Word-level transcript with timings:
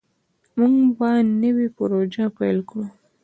موږ 0.57 0.75
به 0.97 1.09
نوې 1.43 1.67
پروژه 1.77 2.25
پیل 2.37 2.57
کړو. 2.69 2.85